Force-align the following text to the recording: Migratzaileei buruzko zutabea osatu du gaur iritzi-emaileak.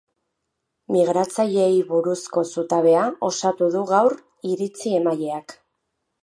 Migratzaileei 0.93 1.75
buruzko 1.89 2.45
zutabea 2.53 3.03
osatu 3.29 3.69
du 3.77 3.85
gaur 3.93 4.17
iritzi-emaileak. 4.55 5.57